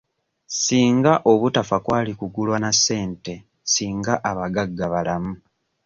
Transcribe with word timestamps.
Singa 0.63 1.13
obutafa 1.31 1.77
kwali 1.85 2.11
kugulwa 2.19 2.57
na 2.63 2.71
ssente 2.77 3.33
singa 3.73 4.13
abagagga 4.29 4.85
balamu. 4.93 5.33